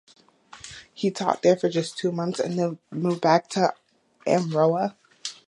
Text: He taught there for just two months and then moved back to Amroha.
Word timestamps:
He 0.95 1.11
taught 1.11 1.43
there 1.43 1.55
for 1.55 1.69
just 1.69 1.95
two 1.95 2.11
months 2.11 2.39
and 2.39 2.57
then 2.57 2.79
moved 2.89 3.21
back 3.21 3.47
to 3.49 3.75
Amroha. 4.25 4.95